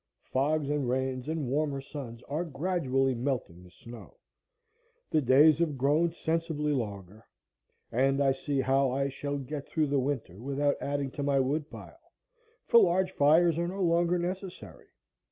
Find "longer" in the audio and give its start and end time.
6.73-7.23, 13.83-14.17